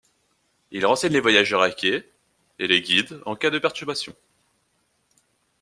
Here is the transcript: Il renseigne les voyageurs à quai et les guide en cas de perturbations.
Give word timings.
Il 0.71 0.83
renseigne 0.87 1.13
les 1.13 1.19
voyageurs 1.19 1.61
à 1.61 1.69
quai 1.69 2.11
et 2.57 2.65
les 2.65 2.81
guide 2.81 3.21
en 3.27 3.35
cas 3.35 3.51
de 3.51 3.59
perturbations. 3.59 4.15